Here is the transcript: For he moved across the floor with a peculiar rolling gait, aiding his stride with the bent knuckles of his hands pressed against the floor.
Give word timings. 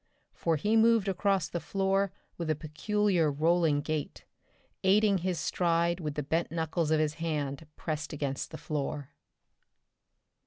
For 0.33 0.55
he 0.55 0.75
moved 0.75 1.07
across 1.07 1.47
the 1.47 1.59
floor 1.59 2.11
with 2.35 2.49
a 2.49 2.55
peculiar 2.55 3.31
rolling 3.31 3.81
gait, 3.81 4.25
aiding 4.83 5.19
his 5.19 5.39
stride 5.39 5.99
with 5.99 6.15
the 6.15 6.23
bent 6.23 6.49
knuckles 6.51 6.89
of 6.89 6.99
his 6.99 7.13
hands 7.21 7.61
pressed 7.75 8.11
against 8.11 8.49
the 8.49 8.57
floor. 8.57 9.11